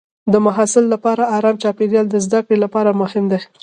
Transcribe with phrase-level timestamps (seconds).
[0.31, 3.39] د محصل لپاره ارام چاپېریال د زده کړې لپاره مهم دی.